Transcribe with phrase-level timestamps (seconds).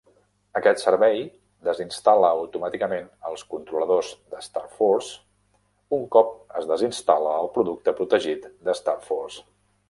[0.59, 1.19] Aquest servei
[1.67, 5.13] desinstal·la automàticament els controladors de StarForce
[5.99, 9.47] un cop es desinstal·la el producte protegit de StarForce.